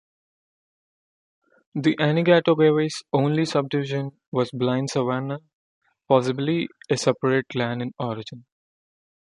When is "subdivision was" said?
3.45-4.49